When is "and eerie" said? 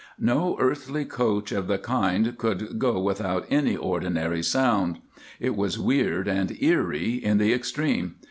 6.27-7.23